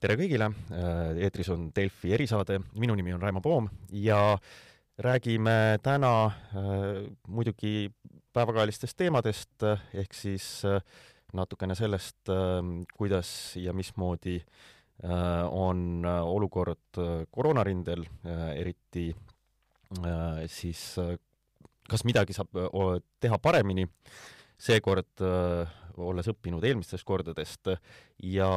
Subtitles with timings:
[0.00, 0.46] tere kõigile,
[1.20, 4.38] eetris on Delfi erisaade, minu nimi on Raimo Poom ja
[5.00, 7.90] räägime täna äh, muidugi
[8.32, 10.80] päevakajalistest teemadest, ehk siis äh,
[11.36, 12.62] natukene sellest äh,,
[12.96, 13.30] kuidas
[13.60, 19.10] ja mismoodi äh, on olukord koroonarindel äh,, eriti
[20.00, 21.16] äh, siis äh,
[21.90, 22.54] kas midagi saab
[23.20, 23.82] teha paremini,
[24.60, 25.24] seekord
[25.98, 27.72] olles õppinud eelmistest kordadest
[28.22, 28.50] ja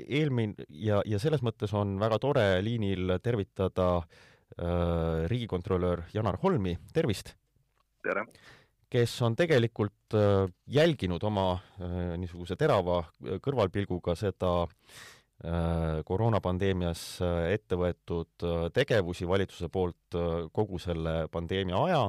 [0.00, 7.34] eelmine ja, ja selles mõttes on väga tore liinil tervitada äh, riigikontrolör Janar Holmi, tervist!
[8.02, 8.26] tere!
[8.92, 12.98] kes on tegelikult äh, jälginud oma äh, niisuguse terava
[13.44, 21.80] kõrvalpilguga seda äh, koroonapandeemias äh, ette võetud äh, tegevusi valitsuse poolt äh, kogu selle pandeemia
[21.86, 22.02] aja,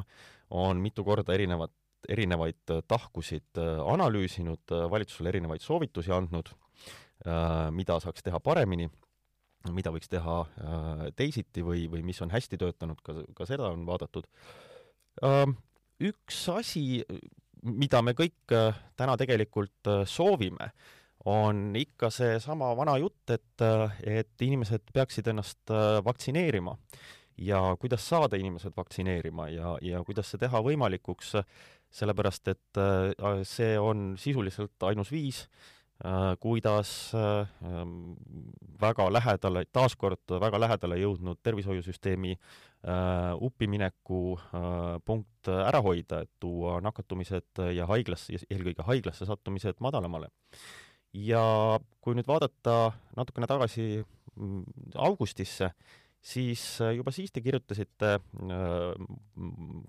[0.52, 1.72] on mitu korda erinevat,
[2.10, 6.63] erinevaid äh, tahkusid äh, analüüsinud, äh, valitsusele erinevaid soovitusi andnud Äh,
[7.72, 8.90] mida saaks teha paremini,
[9.72, 13.86] mida võiks teha äh, teisiti või, või mis on hästi töötanud, ka, ka seda on
[13.88, 14.28] vaadatud.
[15.24, 15.56] Ähm,
[16.04, 17.04] üks asi,
[17.64, 20.74] mida me kõik äh, täna tegelikult soovime,
[21.30, 23.62] on ikka seesama vana jutt, et,
[24.04, 25.72] et inimesed peaksid ennast
[26.04, 26.74] vaktsineerima
[27.40, 31.32] ja kuidas saada inimesed vaktsineerima ja, ja kuidas see teha võimalikuks,
[31.96, 32.82] sellepärast et
[33.48, 35.82] see on sisuliselt ainus viis, Äh,
[36.40, 38.16] kuidas äh, ähm,
[38.82, 44.38] väga lähedale, taaskord väga lähedale jõudnud tervishoiusüsteemi äh, uppimineku
[45.06, 50.30] punkt ära hoida, et tuua nakatumised ja haiglasse, eelkõige haiglasse sattumised madalamale.
[51.14, 54.04] ja kui nüüd vaadata natukene tagasi
[54.36, 54.64] mm,
[54.96, 55.72] augustisse,
[56.20, 58.18] siis juba siis te kirjutasite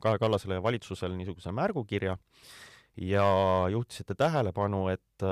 [0.03, 2.19] Kaja Kallasele ja valitsusele niisuguse märgukirja,
[2.97, 3.27] ja
[3.73, 5.27] juhtisite tähelepanu, et,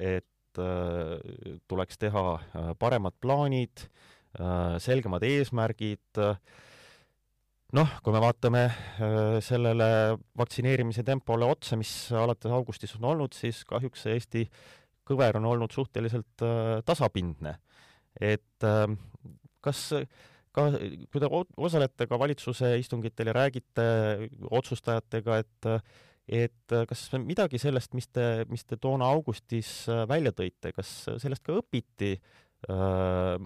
[0.00, 0.60] et
[1.68, 2.24] tuleks teha
[2.78, 3.86] paremad plaanid,
[4.82, 6.20] selgemad eesmärgid,
[7.74, 8.64] noh, kui me vaatame
[9.42, 9.88] sellele
[10.38, 14.44] vaktsineerimise tempole otsa, mis alates augustist on olnud, siis kahjuks see Eesti
[15.06, 16.46] kõver on olnud suhteliselt
[16.86, 17.58] tasapindne.
[18.20, 18.66] et
[19.64, 19.80] kas
[20.54, 20.68] ka,
[21.10, 23.86] kui te osalete ka valitsuse istungitel ja räägite
[24.54, 25.70] otsustajatega, et
[26.28, 30.92] et äh, kas midagi sellest, mis te, mis te toona augustis äh, välja tõite, kas
[31.20, 33.36] sellest ka õpiti äh,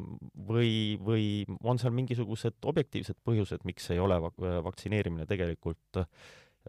[0.50, 0.72] või,
[1.02, 1.26] või
[1.64, 6.04] on seal mingisugused objektiivsed põhjused, miks ei ole vaktsineerimine tegelikult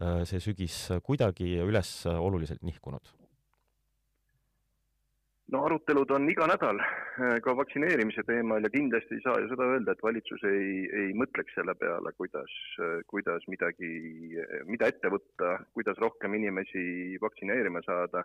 [0.00, 3.10] see sügis kuidagi üles oluliselt nihkunud?
[5.52, 9.66] No arutelud on iga nädal äh, ka vaktsineerimise teemal ja kindlasti ei saa ju seda
[9.72, 12.52] öelda, et valitsus ei, ei mõtleks selle peale, kuidas,
[12.82, 13.90] äh, kuidas midagi,
[14.70, 18.24] mida ette võtta, kuidas rohkem inimesi vaktsineerima saada.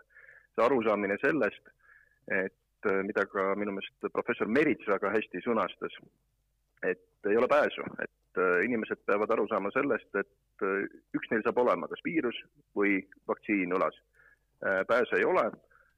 [0.56, 1.72] see arusaamine sellest,
[2.32, 5.98] et äh, mida ka minu meelest professor Merits väga hästi sõnastas,
[6.82, 10.64] et ei ole pääsu, et inimesed peavad aru saama sellest, et
[11.16, 12.36] üks neil saab olema kas viirus
[12.76, 12.98] või
[13.28, 13.96] vaktsiin õlas.
[14.88, 15.46] pääsu ei ole,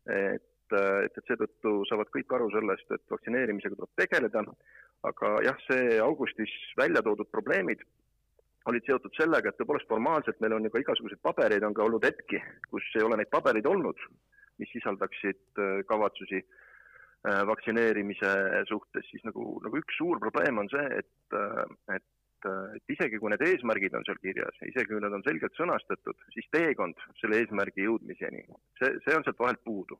[0.07, 0.47] et
[0.77, 4.45] et, et seetõttu saavad kõik aru sellest, et vaktsineerimisega tuleb tegeleda,
[5.09, 7.85] aga jah, see augustis välja toodud probleemid
[8.69, 12.05] olid seotud sellega, et tõepoolest formaalselt meil on ju ka igasuguseid pabereid, on ka olnud
[12.05, 12.41] hetki,
[12.73, 14.01] kus ei ole neid pabereid olnud,
[14.61, 18.35] mis sisaldaksid äh, kavatsusi äh, vaktsineerimise
[18.69, 22.07] suhtes, siis nagu, nagu üks suur probleem on see, et, äh, et
[22.47, 26.47] et isegi kui need eesmärgid on seal kirjas, isegi kui need on selgelt sõnastatud, siis
[26.55, 28.45] teekond selle eesmärgi jõudmiseni,
[28.79, 29.99] see, see on sealt vahelt puudu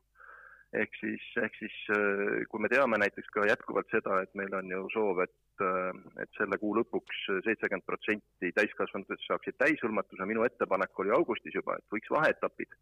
[0.77, 4.69] ehk siis, ehk siis äh, kui me teame näiteks ka jätkuvalt seda, et meil on
[4.69, 5.91] ju soov, et, äh,
[6.23, 11.95] et selle kuu lõpuks seitsekümmend protsenti täiskasvanutest saaksid täishõlmatuse, minu ettepanek oli augustis juba, et
[11.95, 12.77] võiks vaheetapid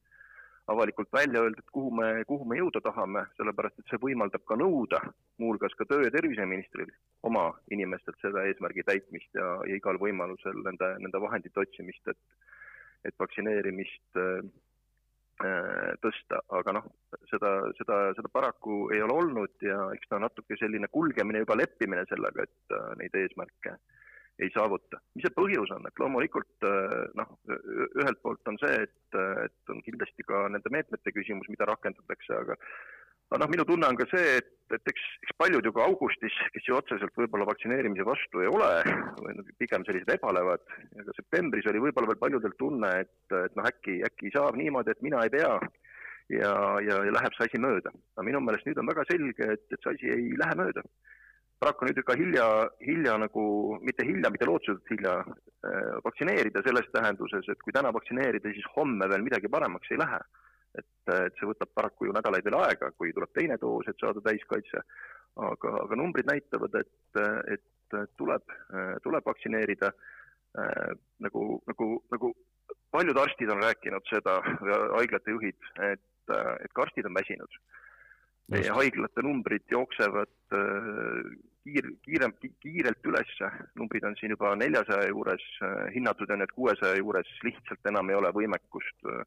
[0.67, 4.57] avalikult välja öelda, et kuhu me, kuhu me jõuda tahame, sellepärast et see võimaldab ka
[4.59, 4.99] nõuda
[5.39, 6.91] muuhulgas ka töö- ja terviseministril
[7.23, 12.19] oma inimestelt selle eesmärgi täitmist ja, ja igal võimalusel nende, nende vahendite otsimist, et
[13.05, 14.41] et vaktsineerimist Äh,
[16.01, 16.87] tõsta, aga noh,
[17.29, 22.05] seda, seda, seda paraku ei ole olnud ja eks ta natuke selline kulgemine, juba leppimine
[22.09, 23.77] sellega, et äh, neid eesmärke
[24.41, 24.99] ei saavuta.
[25.15, 29.81] mis see põhjus on, et loomulikult äh, noh, ühelt poolt on see, et, et on
[29.85, 32.57] kindlasti ka nende meetmete küsimus, mida rakendatakse, aga
[33.29, 36.35] aga noh, minu tunne on ka see, et, et eks, eks paljud ju ka augustis,
[36.53, 38.69] kes ju otseselt võib-olla vaktsineerimise vastu ei ole
[39.19, 40.63] või noh, pigem sellised ebalevad,
[40.95, 44.95] ja ka septembris oli võib-olla veel paljudel tunne, et, et noh, äkki, äkki saab niimoodi,
[44.95, 45.51] et mina ei pea
[46.31, 46.53] ja,
[46.83, 47.91] ja, ja läheb see asi mööda.
[48.15, 50.87] aga minu meelest nüüd on väga selge, et, et see asi ei lähe mööda.
[51.59, 52.47] paraku nüüd ka hilja,
[52.85, 53.43] hilja nagu,
[53.83, 59.09] mitte hilja, mitte lootusetult hilja äh, vaktsineerida selles tähenduses, et kui täna vaktsineerida, siis homme
[59.11, 60.21] veel midagi paremaks ei lähe
[60.79, 64.23] et, et see võtab paraku ju nädalaid veel aega, kui tuleb teine doos, et saada
[64.25, 64.83] täiskaitse,
[65.49, 67.21] aga, aga numbrid näitavad, et,
[67.55, 68.55] et tuleb,
[69.03, 69.91] tuleb vaktsineerida.
[70.57, 72.31] Äh, nagu, nagu, nagu
[72.95, 74.39] paljud arstid on rääkinud seda,
[74.95, 75.57] haiglate juhid,
[75.91, 77.59] et, et ka arstid on väsinud.
[78.47, 80.29] meie haiglate numbrid jooksevad
[81.67, 82.33] kiir, kiirem,
[82.63, 85.45] kiirelt ülesse, numbrid on siin juba neljasaja juures,
[85.95, 89.23] hinnatud on, et kuuesaja juures lihtsalt enam ei ole võimekust äh,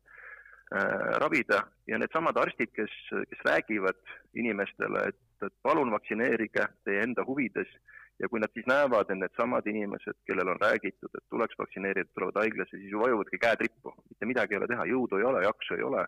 [1.23, 1.65] ravida.
[1.91, 3.99] Ja needsamad arstid, kes, kes räägivad
[4.39, 7.73] inimestele, et, et palun vaktsineerige teie enda huvides.
[8.21, 12.43] Ja kui nad siis näevad, et needsamad inimesed, kellel on räägitud, et tuleks vaktsineerida, tulevad
[12.43, 15.79] haiglasse, siis ju vajuvadki käed rippu, mitte midagi ei ole teha, jõudu ei ole, jaksu
[15.79, 16.07] ei ole.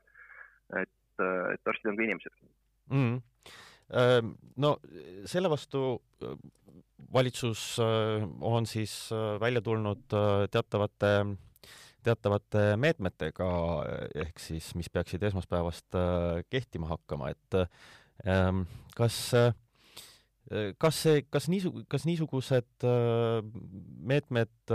[0.82, 2.50] et, et arstid on ka inimesed.
[2.92, 3.20] Mm
[4.62, 4.76] no
[5.28, 6.00] selle vastu
[7.12, 8.94] valitsus on siis
[9.40, 10.06] välja tulnud
[10.50, 11.12] teatavate,
[12.04, 13.48] teatavate meetmetega,
[14.24, 15.98] ehk siis mis peaksid esmaspäevast
[16.50, 17.58] kehtima hakkama, et
[18.96, 19.18] kas,
[20.82, 22.86] kas see, kas niisu-, kas niisugused
[24.12, 24.74] meetmed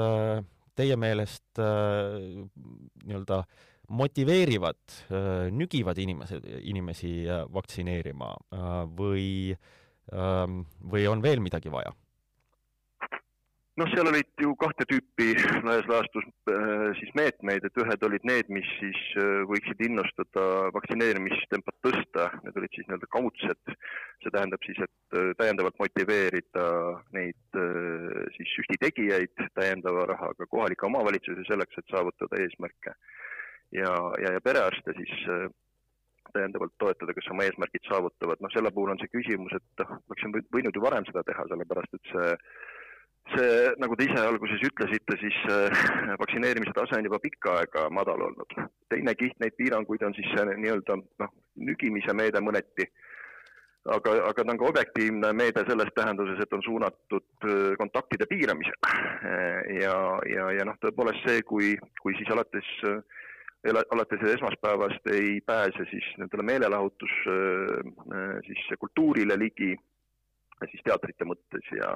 [0.78, 4.76] teie meelest nii-öelda äh, motiveerivad,
[5.12, 9.56] äh, nügivad inimesed, inimesi äh, vaktsineerima äh, või,
[10.12, 11.94] ähm, või on veel midagi vaja?
[13.78, 16.26] noh, seal olid ju kahte tüüpi laias laastus
[17.18, 19.02] meetmeid, et ühed olid need, mis siis
[19.50, 23.76] võiksid innustada vaktsineerimistempot tõsta, need olid siis nii-öelda kaudsed.
[24.24, 26.66] see tähendab siis, et täiendavalt motiveerida
[27.18, 27.62] neid
[28.38, 32.96] siis süsti tegijaid täiendava rahaga kohalikke omavalitsusi selleks, et saavutada eesmärke.
[33.76, 33.94] Ja,
[34.24, 35.50] ja, ja perearste siis äh,
[36.34, 40.44] täiendavalt toetada, kes oma eesmärgid saavutavad, noh, selle puhul on see küsimus, et noh, oleksime
[40.56, 42.34] võinud ju varem seda teha, sellepärast et see,
[43.34, 45.84] see, nagu te ise alguses ütlesite, siis äh,
[46.22, 48.56] vaktsineerimise tase on juba pikka aega madal olnud.
[48.90, 51.34] teine kiht neid piiranguid on siis see nii-öelda noh,
[51.70, 52.88] nügimise meede mõneti,
[53.96, 58.94] aga, aga ta on ka objektiivne meede selles tähenduses, et on suunatud äh, kontaktide piiramisele
[59.82, 59.98] ja,
[60.34, 63.02] ja, ja noh, tõepoolest see, kui, kui siis alates äh,
[63.68, 69.74] alates esmaspäevast ei pääse siis nendele meelelahutus äh, siis kultuurile ligi,
[70.72, 71.92] siis teatrite mõttes ja,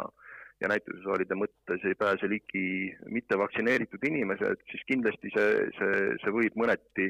[0.62, 2.64] ja näitusesaalide mõttes ei pääse ligi
[3.10, 7.10] mittevaktsineeritud inimesed, siis kindlasti see, see, see võib mõneti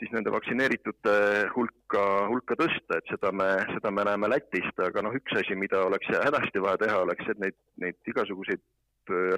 [0.00, 1.14] siis nende vaktsineeritute
[1.54, 5.82] hulka, hulka tõsta, et seda me, seda me näeme Lätist, aga noh, üks asi, mida
[5.84, 8.64] oleks hädasti vaja teha, oleks, et neid, neid igasuguseid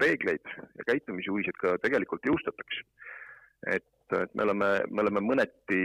[0.02, 2.82] reegleid ja käitumisjuhiseid ka tegelikult jõustataks.
[3.70, 5.80] Et et me oleme, me oleme mõneti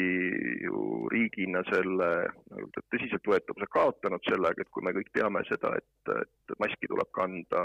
[0.65, 6.57] ju riigina selle nii-öelda tõsiseltvõetavuse kaotanud sellega, et kui me kõik teame seda, et, et
[6.59, 7.63] maski tuleb kanda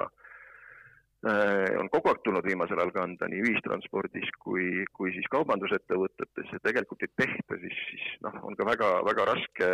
[1.27, 6.63] äh, on kogu aeg tulnud viimasel ajal kanda nii ühistranspordis kui, kui siis kaubandusettevõtetes ja
[6.63, 9.71] tegelikult ei tehta, siis, siis noh, on ka väga, väga raske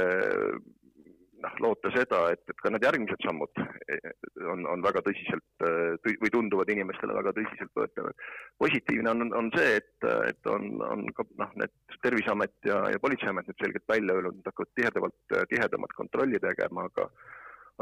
[1.44, 4.10] noh, loota seda, et, et ka need järgmised sammud eh,
[4.52, 8.24] on, on väga tõsiselt eh, või tunduvad inimestele väga tõsiseltvõetavad.
[8.62, 11.74] positiivne on, on see, et, et on, on ka noh, need
[12.04, 17.08] Terviseamet ja, ja Politseiamet nüüd selgelt välja öelnud, nad hakkavad tihedamalt, tihedamat kontrolli tegema, aga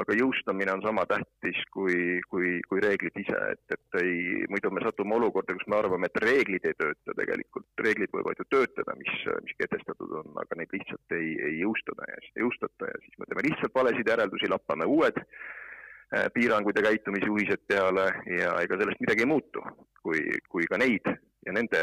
[0.00, 4.82] aga jõustamine on sama tähtis kui, kui, kui reeglid ise, et, et ei, muidu me
[4.84, 9.14] satume olukorda, kus me arvame, et reeglid ei tööta tegelikult, reeglid võivad ju töötada, mis,
[9.47, 13.30] mis kehtestatud on, aga neid lihtsalt ei, ei jõustada ja ei jõustata ja siis me
[13.30, 19.25] teeme lihtsalt valesid järeldusi, lappame uued äh, piirangud ja käitumisjuhised peale ja ega sellest midagi
[19.25, 19.64] ei muutu,
[20.04, 21.09] kui, kui ka neid
[21.47, 21.80] ja nende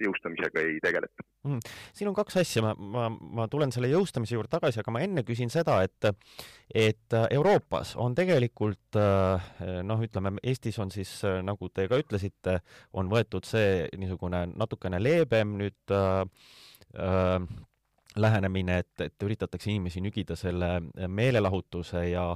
[0.00, 1.60] jõustamisega ei tegeleta mm..
[1.94, 5.24] siin on kaks asja, ma, ma, ma tulen selle jõustamise juurde tagasi, aga ma enne
[5.26, 6.10] küsin seda, et
[6.72, 11.10] et Euroopas on tegelikult noh, ütleme Eestis on siis,
[11.44, 12.58] nagu te ka ütlesite,
[12.96, 16.24] on võetud see niisugune natukene leebem nüüd äh,
[16.96, 17.38] äh,
[18.16, 22.28] lähenemine, et, et üritatakse inimesi nügida selle meelelahutuse ja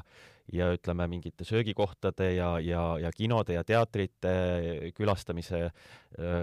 [0.52, 5.72] ja ütleme, mingite söögikohtade ja, ja, ja kinode ja teatrite külastamise äh,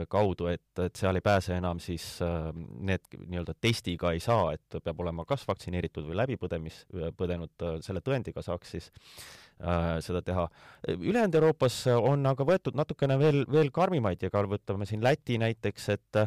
[0.09, 4.77] kaudu, et, et seal ei pääse enam siis äh, need nii-öelda testiga ei saa, et
[4.83, 6.83] peab olema kas vaktsineeritud või läbipõdemis,
[7.17, 10.45] põdenud, äh, selle tõendiga saaks siis äh, seda teha.
[10.93, 15.89] ülejäänud Euroopas on aga võetud natukene veel, veel karmimaid ja ka võtame siin Läti näiteks,
[15.97, 16.23] et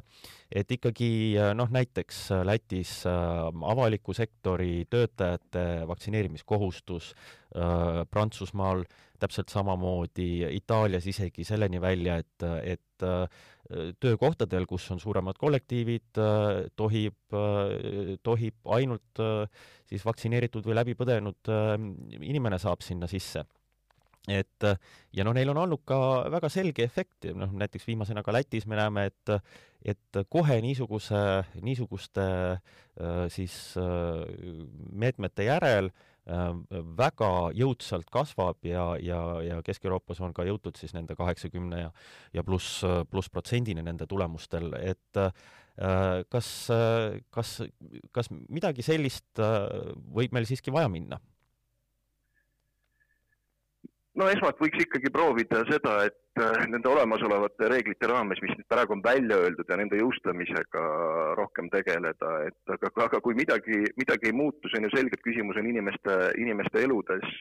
[0.51, 1.11] et ikkagi
[1.59, 7.13] noh, näiteks Lätis äh, avaliku sektori töötajate vaktsineerimiskohustus
[7.55, 8.85] äh,, Prantsusmaal
[9.21, 13.27] täpselt samamoodi, Itaalias isegi selleni välja, et, et äh,
[14.01, 19.23] töökohtadel, kus on suuremad kollektiivid, äh, tohib, äh, tohib ainult
[19.87, 21.53] siis vaktsineeritud või läbi põdenud
[22.21, 23.45] inimene saab sinna sisse.
[24.27, 24.65] Et
[25.15, 25.99] ja noh, neil on olnud ka
[26.35, 29.37] väga selge efekt, noh näiteks viimasena ka Lätis me näeme, et
[29.87, 31.21] et kohe niisuguse,
[31.63, 32.25] niisuguste
[33.31, 33.55] siis
[34.91, 35.93] meetmete järel
[36.27, 41.93] väga jõudsalt kasvab ja, ja, ja Kesk-Euroopas on ka jõutud siis nende kaheksakümne ja
[42.35, 42.81] ja pluss,
[43.11, 45.21] pluss protsendini nende tulemustel, et
[46.33, 46.51] kas,
[47.31, 47.53] kas,
[48.11, 51.21] kas midagi sellist võib meil siiski vaja minna?
[54.21, 58.97] No esmalt võiks ikkagi proovida seda, et äh, nende olemasolevate reeglite raames, mis nüüd praegu
[58.97, 60.85] on välja öeldud ja nende jõustamisega
[61.39, 65.27] rohkem tegeleda, et aga, aga kui midagi, midagi ei muutu, see on ju selge, et
[65.27, 67.39] küsimus on inimeste, inimeste eludes.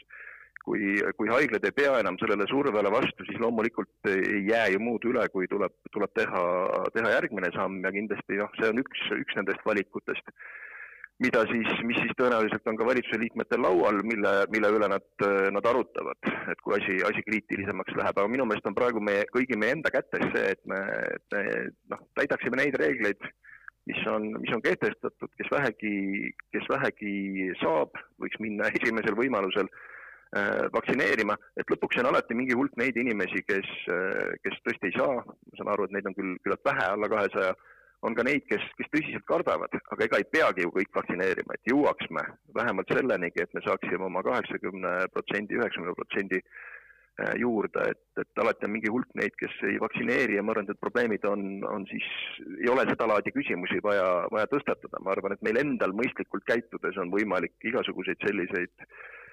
[0.65, 5.03] kui, kui haiglad ei pea enam sellele survele vastu, siis loomulikult ei jää ju muud
[5.05, 6.41] üle, kui tuleb, tuleb teha,
[6.95, 10.33] teha järgmine samm ja kindlasti noh, see on üks, üks nendest valikutest
[11.23, 15.05] mida siis, mis siis tõenäoliselt on ka valitsuse liikmetel laual, mille, mille üle nad,
[15.55, 19.57] nad arutavad, et kui asi, asi kriitilisemaks läheb, aga minu meelest on praegu meie, kõigi
[19.59, 20.81] meie enda kätes see, et me,
[21.15, 21.43] et me
[21.93, 23.23] noh, täidaksime neid reegleid,
[23.87, 25.95] mis on, mis on kehtestatud, kes vähegi,
[26.55, 32.75] kes vähegi saab, võiks minna esimesel võimalusel äh, vaktsineerima, et lõpuks on alati mingi hulk
[32.81, 33.71] neid inimesi, kes,
[34.43, 37.55] kes tõesti ei saa, ma saan aru, et neid on küll küllalt vähe, alla kahesaja
[38.01, 41.71] on ka neid, kes, kes tõsiselt kardavad, aga ega ei peagi ju kõik vaktsineerima, et
[41.71, 42.23] jõuaks me
[42.57, 48.69] vähemalt sellenigi, et me saaksime oma kaheksakümne protsendi, üheksakümne protsendi äh, juurde, et, et alati
[48.69, 52.07] on mingi hulk neid, kes ei vaktsineeri ja ma arvan, et probleemid on, on siis,
[52.59, 57.13] ei ole sedalaadi küsimusi vaja, vaja tõstatada, ma arvan, et meil endal mõistlikult käitudes on
[57.15, 59.24] võimalik igasuguseid selliseid Äh,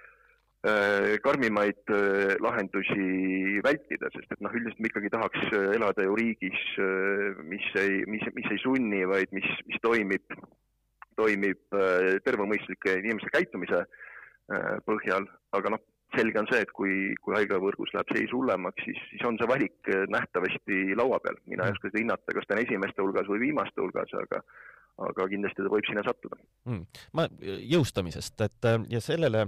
[0.63, 6.61] karmimaid äh, lahendusi vältida, sest et noh, üldiselt me ikkagi tahaks äh, elada ju riigis,
[7.51, 10.37] mis ei, mis, mis ei sunni, vaid mis, mis toimib,
[11.19, 11.79] toimib
[12.25, 13.83] tervemõistlike inimeste käitumise
[14.87, 15.27] põhjal,
[15.57, 15.83] aga noh,
[16.17, 19.91] selge on see, et kui, kui haiglavõrgus läheb seis hullemaks, siis, siis on see valik
[20.13, 21.41] nähtavasti laua peal.
[21.47, 24.43] mina ei oska seda hinnata, kas ta on esimeste hulgas või viimaste hulgas, aga
[25.01, 26.39] aga kindlasti ta võib sinna sattuda.
[26.69, 26.83] Mm..
[27.17, 27.27] ma
[27.73, 29.47] jõustamisest, et äh, ja sellele,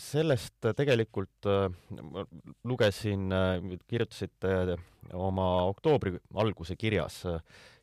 [0.00, 1.68] sellest tegelikult äh,
[2.00, 2.24] ma
[2.66, 3.28] lugesin,
[3.88, 4.76] kirjutasite
[5.14, 7.38] oma oktoobri alguse kirjas ja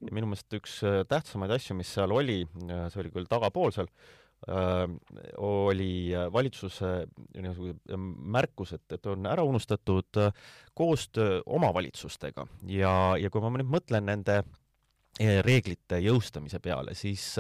[0.10, 3.90] minu meelest üks tähtsamaid asju, mis seal oli, see oli küll tagapoolsel,
[5.38, 6.88] oli valitsuse
[7.38, 7.98] niisugune
[8.34, 10.18] märkus, et, et on ära unustatud
[10.74, 12.48] koostöö omavalitsustega.
[12.74, 14.42] Ja, ja kui ma nüüd mõtlen nende
[15.46, 17.36] reeglite jõustamise peale, siis,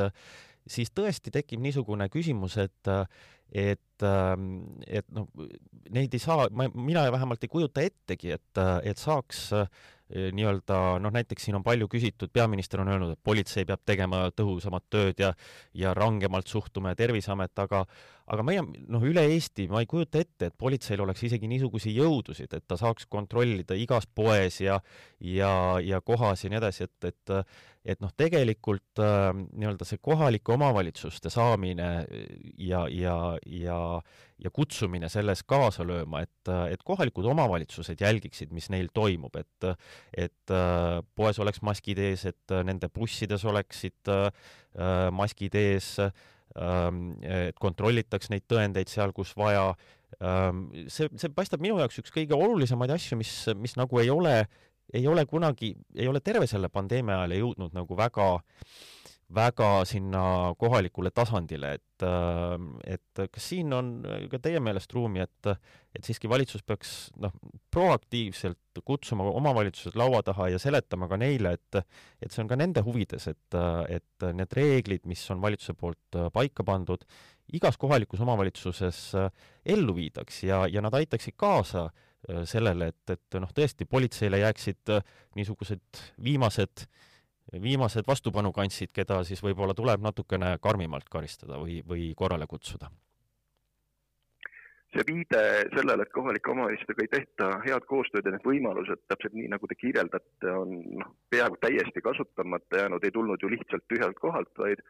[0.67, 2.91] siis tõesti tekib niisugune küsimus, et,
[3.49, 4.05] et,
[4.87, 5.47] et noh,
[5.89, 9.47] neid ei saa, ma, mina vähemalt ei kujuta ettegi, et, et saaks
[10.11, 14.87] nii-öelda noh, näiteks siin on palju küsitud, peaminister on öelnud, et politsei peab tegema tõhusamat
[14.91, 15.33] tööd ja
[15.77, 17.85] ja rangemalt suhtuma ja Terviseamet, aga
[18.31, 22.53] aga meie noh, üle Eesti ma ei kujuta ette, et politseil oleks isegi niisuguseid jõudusid,
[22.55, 24.79] et ta saaks kontrollida igas poes ja
[25.19, 25.51] ja,
[25.83, 27.35] ja kohas ja nii edasi, et, et
[27.81, 31.89] et noh, tegelikult äh, nii-öelda see kohalike omavalitsuste saamine
[32.61, 33.79] ja, ja, ja
[34.41, 39.71] ja kutsumine selles kaasa lööma, et, et kohalikud omavalitsused jälgiksid, mis neil toimub, et
[40.17, 44.29] et äh, poes oleks maskid ees, et nende bussides oleksid äh,
[45.13, 46.13] maskid ees äh,,
[46.51, 49.69] et kontrollitaks neid tõendeid seal, kus vaja.
[50.19, 54.35] Ähm, see, see paistab minu jaoks üks kõige olulisemaid asju, mis, mis nagu ei ole,
[54.93, 59.00] ei ole kunagi, ei ole terve selle pandeemia ajal jõudnud nagu väga äh,
[59.35, 60.23] väga sinna
[60.59, 63.91] kohalikule tasandile, et, äh, et kas siin on
[64.31, 65.51] ka teie meelest ruumi, et,
[65.95, 67.33] et siiski valitsus peaks noh,
[67.71, 71.81] proaktiivselt kutsuma omavalitsused laua taha ja seletama ka neile, et,
[72.21, 73.59] et see on ka nende huvides, et,
[73.91, 77.03] et need reeglid, mis on valitsuse poolt paika pandud,
[77.51, 79.03] igas kohalikus omavalitsuses
[79.67, 81.89] ellu viidaks ja, ja nad aitaksid kaasa
[82.47, 84.91] sellele, et, et noh, tõesti politseile jääksid
[85.35, 87.07] niisugused viimased äh,
[87.61, 92.91] viimased vastupanukantsid, keda siis võib-olla tuleb natukene karmimalt karistada või, või korrale kutsuda?
[94.91, 99.47] see viide sellele, et kohalike omavalitsustega ei tehta head koostööd ja need võimalused, täpselt nii,
[99.53, 104.51] nagu te kirjeldate, on noh, peaaegu täiesti kasutamata jäänud, ei tulnud ju lihtsalt tühjalt kohalt,
[104.59, 104.83] vaid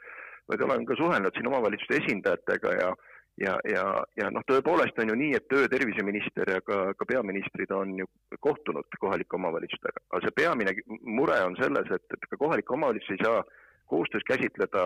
[0.49, 2.89] vaid olen ka suhelnud siin omavalitsuste esindajatega ja
[3.37, 3.85] ja, ja,
[4.17, 8.07] ja noh, tõepoolest on ju nii, et tööterviseminister ja ka, ka peaministrid on ju
[8.39, 13.25] kohtunud kohalike omavalitsustega, aga see peamine mure on selles, et, et ka kohalikke omavalitsusi ei
[13.25, 13.43] saa
[13.91, 14.85] koostöös käsitleda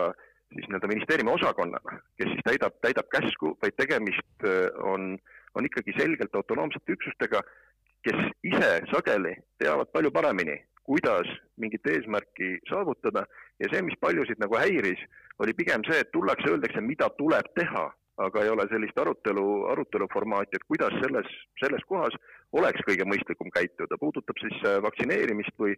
[0.53, 5.17] siis nii-öelda ministeeriumi osakonnana, kes siis täidab, täidab käsku, vaid tegemist äh, on,
[5.55, 7.41] on ikkagi selgelt autonoomsete üksustega,
[8.05, 13.25] kes ise sageli teavad palju paremini, kuidas mingit eesmärki saavutada.
[13.59, 15.01] Ja see, mis paljusid nagu häiris,
[15.41, 20.07] oli pigem see, et tullakse, öeldakse, mida tuleb teha aga ei ole sellist arutelu, arutelu
[20.13, 22.15] formaati, et kuidas selles, selles kohas
[22.55, 25.75] oleks kõige mõistlikum käituda, puudutab siis äh, vaktsineerimist või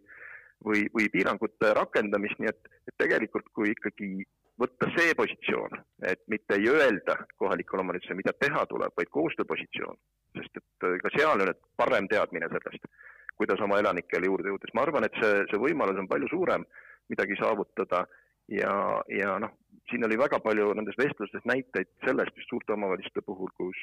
[0.64, 4.24] või, või piirangute rakendamist, nii et, et tegelikult kui ikkagi
[4.58, 5.76] võtta see positsioon,
[6.10, 9.98] et mitte ei öelda kohalikule omavalitsusele, mida teha tuleb, vaid koostööpositsioon,
[10.38, 12.90] sest et äh, ka seal on parem teadmine sellest,
[13.38, 16.66] kuidas oma elanikele juurde jõuda, siis ma arvan, et see, see võimalus on palju suurem
[17.08, 18.02] midagi saavutada
[18.50, 18.72] ja,
[19.14, 19.54] ja noh,
[19.90, 23.82] siin oli väga palju nendes vestlustes näiteid sellest just suurte omavalitsuste puhul, kus,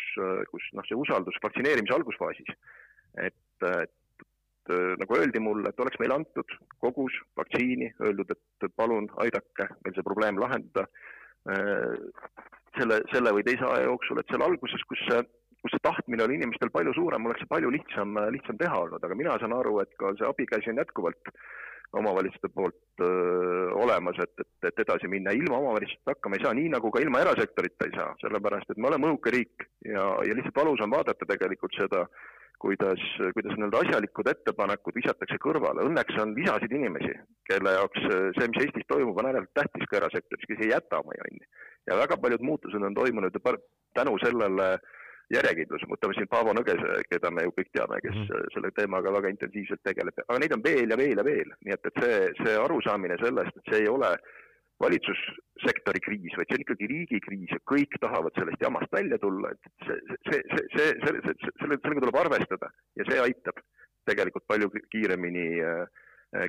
[0.52, 2.52] kus noh, see usaldus vaktsineerimise algusfaasis,
[3.26, 9.70] et, et nagu öeldi mulle, et oleks meile antud kogus vaktsiini, öeldud, et palun aidake
[9.86, 10.88] meil see probleem lahendada
[11.46, 15.22] selle, selle või teise aja jooksul, et seal alguses, kus see,
[15.66, 19.18] kus see tahtmine oli inimestel palju suurem, oleks see palju lihtsam, lihtsam teha olnud, aga
[19.18, 21.34] mina saan aru, et ka see abikäsi on jätkuvalt
[21.96, 25.32] omavalitsuste poolt öö, äh, olemas, et, et, et edasi minna.
[25.32, 28.90] ilma omavalitsusteta hakkama ei saa, nii nagu ka ilma erasektorita ei saa, sellepärast et me
[28.90, 32.26] oleme õhuke riik ja, ja lihtsalt valus on vaadata tegelikult seda äh,
[32.66, 33.02] kuidas,
[33.34, 35.86] kuidas nii-öelda asjalikud ettepanekud visatakse kõrvale.
[35.88, 37.14] Õnneks on lisasid inimesi,
[37.50, 41.18] kelle jaoks see, mis Eestis toimub, on ääretult tähtis ka erasektoris, kes ei jäta oma
[41.20, 41.46] jonni.
[41.88, 43.36] ja väga paljud muutused on toimunud
[43.94, 44.70] tänu sellele
[45.34, 45.92] järjekindlusele.
[45.92, 49.82] võtame siin Paavo Nõgese, keda me ju kõik teame, kes mm selle teemaga väga intensiivselt
[49.84, 53.18] tegeleb, aga neid on veel ja veel ja veel, nii et, et see, see arusaamine
[53.22, 54.12] sellest, et see ei ole
[54.84, 59.52] valitsussektori kriis, vaid see on ikkagi riigi kriis ja kõik tahavad sellest jamast välja tulla,
[59.52, 63.62] et see, see, see, see, see, selle, sellega tuleb arvestada ja see aitab
[64.10, 65.86] tegelikult palju kiiremini äh,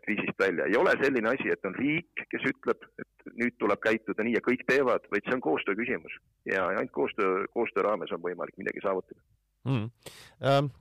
[0.04, 0.66] kriisist välja.
[0.66, 4.44] ei ole selline asi, et on riik, kes ütleb, et nüüd tuleb käituda nii ja
[4.44, 6.16] kõik teevad, vaid see on koostöö küsimus.
[6.48, 9.20] Ja ainult koostöö, koostöö raames on võimalik midagi saavutada.
[9.68, 9.88] Mm..
[10.42, 10.74] Ähm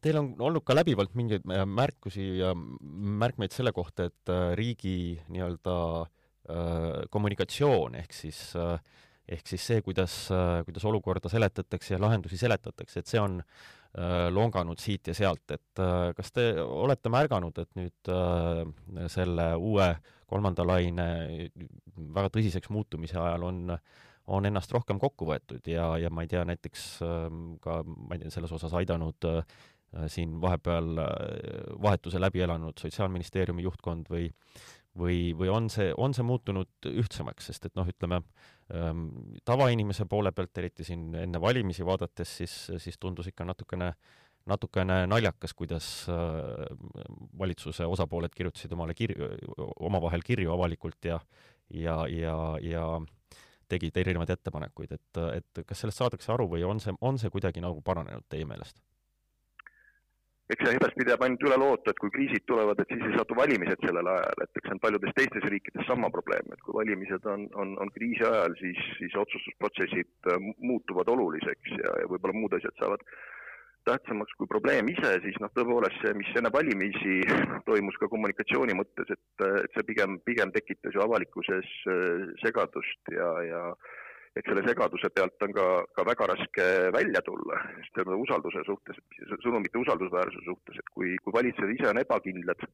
[0.00, 5.18] Teil on olnud ka läbivalt mingeid äh, märkusi ja märkmeid selle kohta, et äh, riigi
[5.28, 8.40] nii-öelda äh, kommunikatsioon ehk siis
[9.24, 10.14] ehk siis see, kuidas,
[10.66, 13.38] kuidas olukorda seletatakse ja lahendusi seletatakse, et see on
[14.34, 15.80] longanud siit ja sealt, et
[16.16, 18.08] kas te olete märganud, et nüüd
[19.12, 19.86] selle uue
[20.26, 21.06] kolmanda laine
[22.16, 23.78] väga tõsiseks muutumise ajal on
[24.34, 26.84] on ennast rohkem kokku võetud ja, ja ma ei tea, näiteks
[27.62, 29.26] ka, ma ei tea, selles osas aidanud
[30.10, 30.96] siin vahepeal
[31.84, 34.30] vahetuse läbi elanud Sotsiaalministeeriumi juhtkond või
[34.98, 38.28] või, või on see, on see muutunud ühtsemaks, sest et noh, ütleme ähm,
[39.44, 43.90] tavainimese poole pealt, eriti siin enne valimisi vaadates, siis, siis tundus ikka natukene,
[44.48, 46.64] natukene naljakas, kuidas äh,
[47.38, 49.28] valitsuse osapooled kirjutasid omale kirju,
[49.80, 51.20] omavahel kirju avalikult ja
[51.70, 53.00] ja, ja, ja
[53.68, 57.62] tegid erinevaid ettepanekuid, et, et kas sellest saadakse aru või on see, on see kuidagi
[57.64, 58.80] nagu paranenud teie meelest?
[60.52, 63.36] Eks see edaspidi jääb ainult üle loota, et kui kriisid tulevad, et siis ei satu
[63.38, 67.30] valimised sellel ajal, et eks see on paljudes teistes riikides sama probleem, et kui valimised
[67.34, 72.58] on, on, on kriisi ajal, siis, siis otsustusprotsessid äh, muutuvad oluliseks ja, ja võib-olla muud
[72.58, 73.08] asjad saavad
[73.84, 77.18] tähtsamaks kui probleem ise, siis noh, tõepoolest see, mis enne valimisi
[77.68, 83.30] toimus ka kommunikatsiooni mõttes, et, et see pigem, pigem tekitas ju avalikkuses äh, segadust ja,
[83.48, 83.62] ja
[84.34, 88.98] et selle segaduse pealt on ka, ka väga raske välja tulla, just usalduse suhtes,
[89.44, 92.64] sõnumite usaldusväärsuse suhtes, et kui, kui valitsused ise on ebakindlad,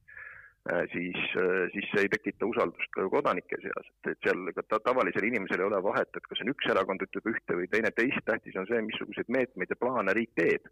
[0.71, 4.65] äh, siis, äh, siis see ei tekita usaldust ka kodanike seas, et, et seal ka
[4.65, 7.93] ta, tavalisel inimesel ei ole vahet, et kas on üks erakond ütleb ühte või teine
[7.93, 10.65] teist, tähtis on see, missuguseid meetmeid ja plaane riik teeb.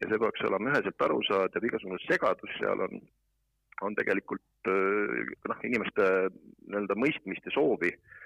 [0.00, 3.04] ja see peaks olema üheselt arusaadav, igasugune segadus seal on,
[3.84, 8.21] on tegelikult äh, noh, inimeste nii-öelda mõistmist ja soovi Äh,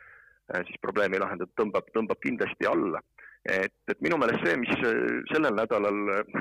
[0.67, 3.01] siis probleemi lahendada, tõmbab, tõmbab kindlasti alla.
[3.47, 6.39] et, et minu meelest see, mis äh, sellel nädalal äh,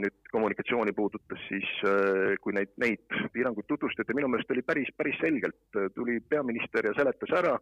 [0.00, 1.68] nüüd kommunikatsiooni puudutas, siis
[2.40, 3.02] kui neid, neid
[3.34, 5.58] piiranguid tutvustati, minu meelest oli päris, päris selgelt,
[5.94, 7.56] tuli peaminister ja seletas ära,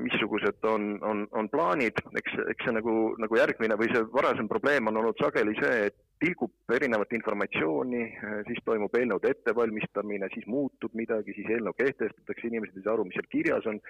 [0.00, 4.88] missugused on, on, on plaanid, eks, eks see nagu, nagu järgmine või see varasem probleem
[4.88, 8.02] on olnud sageli see, et tilgub erinevat informatsiooni,
[8.48, 13.16] siis toimub eelnõude ettevalmistamine, siis muutub midagi, siis eelnõu kehtestatakse, inimesed ei saa aru, mis
[13.16, 13.80] seal kirjas on,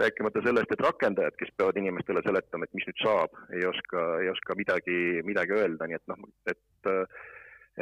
[0.00, 4.30] rääkimata sellest, et rakendajad, kes peavad inimestele seletama, et mis nüüd saab, ei oska, ei
[4.32, 6.88] oska midagi, midagi öelda, nii et noh, et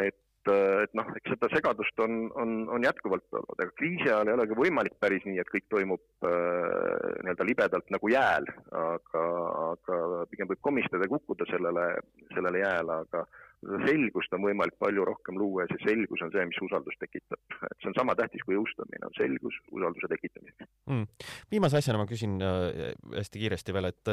[0.06, 4.36] et et noh, eks seda segadust on, on, on jätkuvalt olnud, aga kriisi ajal ei
[4.38, 8.48] olegi võimalik päris nii, et kõik toimub äh, nii-öelda libedalt nagu jääl,
[8.82, 9.24] aga,
[9.66, 9.98] aga
[10.30, 11.84] pigem võib komistada ja kukkuda sellele,
[12.32, 13.26] sellele jääle, aga
[13.58, 17.40] selgust on võimalik palju rohkem luua ja see selgus on see, mis usaldust tekitab.
[17.66, 21.06] et see on sama tähtis kui jõustamine, on selgus usalduse tekitamiseks mm..
[21.50, 24.12] viimase asjana ma küsin äh, hästi kiiresti veel, et,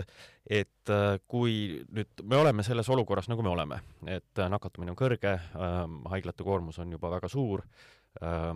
[0.62, 5.00] et äh, kui nüüd me oleme selles olukorras, nagu me oleme, et äh, nakatumine on
[5.00, 5.82] kõrge äh,,
[6.16, 7.66] haiglate koormus on juba väga suur
[8.22, 8.54] äh,,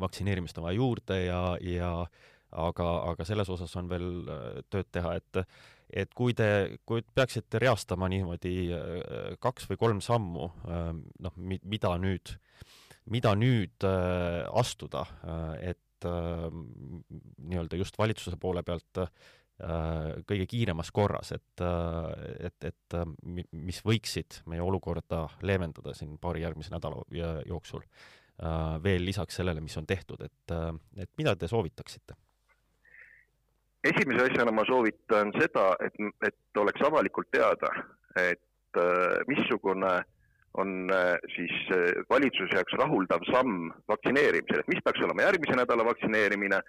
[0.00, 1.92] vaktsineerimist on vaja juurde ja, ja
[2.50, 5.44] aga, aga selles osas on veel äh, tööd teha, et
[5.92, 10.92] et kui te, kui peaksite reastama niimoodi äh, kaks või kolm sammu, äh,
[11.26, 12.36] noh, mida nüüd
[13.10, 13.82] mida nüüd
[14.54, 15.00] astuda,
[15.66, 19.00] et nii-öelda just valitsuse poole pealt
[20.28, 21.64] kõige kiiremas korras, et,
[22.46, 22.96] et, et
[23.50, 27.02] mis võiksid meie olukorda leevendada siin paari järgmise nädala
[27.48, 27.82] jooksul
[28.84, 30.54] veel lisaks sellele, mis on tehtud, et,
[31.02, 32.16] et mida te soovitaksite?
[33.84, 35.94] Esimese asjana ma soovitan seda, et,
[36.26, 37.70] et oleks avalikult teada,
[38.20, 39.92] et äh, missugune
[40.60, 45.86] on äh, siis äh, valitsuse jaoks rahuldav samm vaktsineerimisel, et mis peaks olema järgmise nädala
[45.86, 46.60] vaktsineerimine,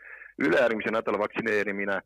[0.41, 1.99] ülejärgmise nädala vaktsineerimine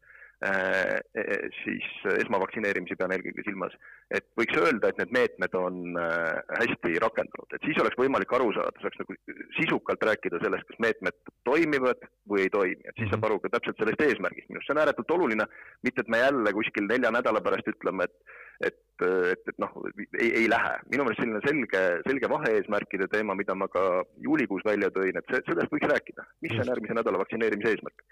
[1.63, 1.86] siis
[2.19, 3.76] esmavaktsineerimisi pean eelkõige silmas,
[4.12, 8.52] et võiks öelda, et need meetmed on äh, hästi rakendunud, et siis oleks võimalik aru
[8.58, 9.15] saada, saaks nagu
[9.58, 13.30] sisukalt rääkida sellest, kas meetmed toimivad või ei toimi, et siis saab mhm.
[13.30, 15.48] aru ka täpselt sellest eesmärgist, minu arust see on ääretult oluline,
[15.88, 19.74] mitte et me jälle kuskil nelja nädala pärast ütleme, et et, et, et noh,
[20.15, 20.78] ei, ei lähe.
[20.88, 23.84] minu meelest selline selge, selge vahe-eesmärkide teema, mida ma ka
[24.24, 28.06] juulikuus välja tõin, et see, sellest võiks rääkida, mis on järgmise nädala vaktsineerimise eesmärk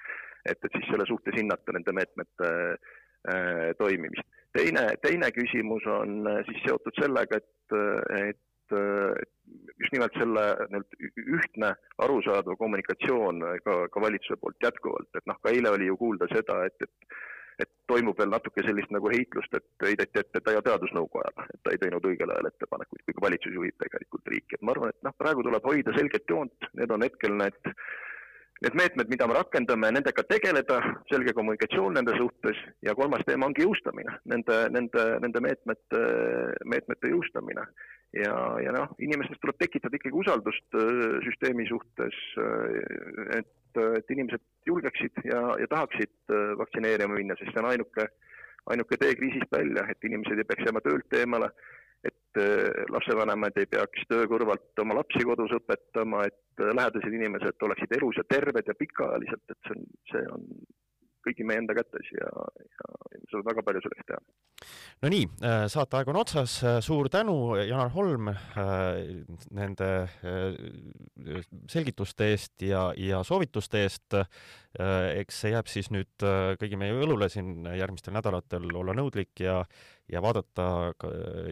[0.45, 4.27] et, et siis selle suhtes hinnata nende meetmete äh, toimimist.
[4.57, 7.77] teine, teine küsimus on äh, siis seotud sellega, et,
[8.19, 8.41] et,
[8.73, 9.31] et
[9.81, 11.73] just nimelt selle nii-öelda ühtne
[12.05, 16.63] arusaadav kommunikatsioon ka, ka valitsuse poolt jätkuvalt, et noh, ka eile oli ju kuulda seda,
[16.69, 17.21] et, et
[17.61, 21.81] et toimub veel natuke sellist nagu heitlust, et heideti ette ta teadusnõukojale, et ta ei
[21.81, 25.45] teinud õigel ajal ettepanekuid, kuigi valitsus juhib tegelikult riiki, et ma arvan, et noh, praegu
[25.45, 27.73] tuleb hoida selget joont, need on hetkel need
[28.63, 30.77] need meetmed, mida me rakendame, nendega tegeleda,
[31.11, 36.03] selge kommunikatsioon nende suhtes ja kolmas teema ongi jõustamine, nende, nende, nende meetmete,
[36.71, 37.65] meetmete jõustamine.
[38.13, 44.43] ja, ja noh, inimestes tuleb tekitada ikkagi usaldust äh, süsteemi suhtes, äh, et, et inimesed
[44.69, 48.07] julgeksid ja, ja tahaksid äh, vaktsineerima minna, sest see on ainuke,
[48.71, 51.49] ainuke tee kriisist välja, et inimesed ei peaks jääma töölt eemale
[52.03, 57.67] et äh, lapsevanemad ei peaks töö kõrvalt oma lapsi kodus õpetama, et äh, lähedased inimesed
[57.67, 60.47] oleksid elus ja terved ja pikaajaliselt, et see on, see on
[61.23, 62.29] kõigi meie enda kätes ja,
[62.63, 64.19] ja saab väga palju selleks teha.
[65.03, 68.31] no nii, äh, saateaeg on otsas, suur tänu, Janar Holm,
[69.53, 69.89] nende
[71.71, 74.19] selgituste eest ja, ja soovituste eest.
[74.73, 76.23] eks see jääb siis nüüd
[76.59, 79.61] kõigi meie õlule siin järgmistel nädalatel olla nõudlik ja
[80.11, 80.93] ja vaadata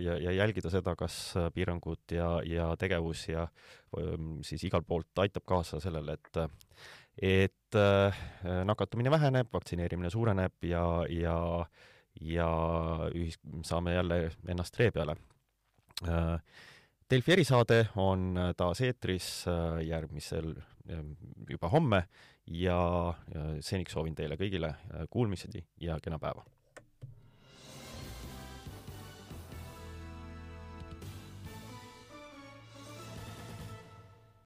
[0.01, 3.45] ja, ja jälgida seda, kas piirangud ja, ja tegevus ja
[4.43, 6.41] siis igalt poolt aitab kaasa sellele, et
[7.21, 8.21] et äh,
[8.65, 11.37] nakatumine väheneb, vaktsineerimine suureneb ja, ja,
[12.21, 12.49] ja
[13.13, 15.15] ühis-, saame jälle ennast ree peale.
[16.07, 16.37] Äh,
[17.11, 20.55] Delfi erisaade on taas eetris äh, järgmisel,
[21.49, 22.05] juba homme
[22.47, 22.79] ja
[23.61, 24.73] seniks soovin teile kõigile
[25.13, 26.41] kuulmiseni ja kena päeva!